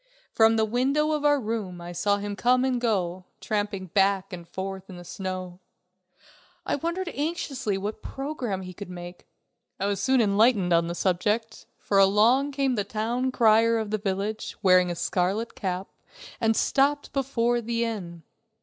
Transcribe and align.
From 0.33 0.55
the 0.55 0.65
window 0.65 1.11
of 1.11 1.23
our 1.23 1.39
room 1.39 1.79
I 1.79 1.91
saw 1.91 2.17
him 2.17 2.35
come 2.35 2.65
and 2.65 2.81
go, 2.81 3.25
tramping 3.39 3.85
back 3.85 4.33
and 4.33 4.47
forth 4.47 4.89
in 4.89 4.97
the 4.97 5.03
snow. 5.03 5.59
I 6.65 6.75
wondered 6.77 7.11
anxiously 7.13 7.77
what 7.77 8.01
program 8.01 8.63
he 8.63 8.73
could 8.73 8.89
make. 8.89 9.27
I 9.79 9.85
was 9.85 10.01
soon 10.01 10.19
enlightened 10.19 10.73
on 10.73 10.87
this 10.87 10.97
subject, 10.97 11.67
for 11.77 11.99
along 11.99 12.51
came 12.53 12.73
the 12.73 12.83
town 12.83 13.31
crier 13.31 13.77
of 13.77 13.91
the 13.91 13.99
village, 13.99 14.55
wearing 14.63 14.89
a 14.89 14.95
scarlet 14.95 15.53
cap, 15.53 15.87
and 16.39 16.55
stopped 16.57 17.13
before 17.13 17.61
the 17.61 17.85
inn. 17.85 18.23